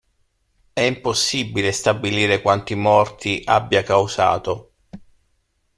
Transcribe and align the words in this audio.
È 0.73 0.79
impossibile 0.81 1.71
stabilire 1.71 2.41
quanti 2.41 2.73
morti 2.73 3.39
abbia 3.45 3.83
causato. 3.83 4.71